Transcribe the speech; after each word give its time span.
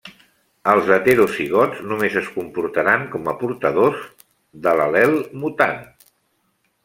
Els 0.71 0.87
heterozigots 0.93 1.81
només 1.89 2.15
es 2.21 2.31
comportaran 2.37 3.05
com 3.15 3.29
a 3.33 3.37
portadors 3.43 4.01
de 4.67 4.75
l’al·lel 4.81 5.15
mutant. 5.45 5.81